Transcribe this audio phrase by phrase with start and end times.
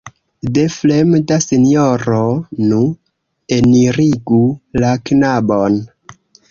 [0.53, 2.23] De fremda sinjoro?
[2.71, 2.81] Nu,
[3.59, 4.43] enirigu
[4.85, 5.83] la knabon.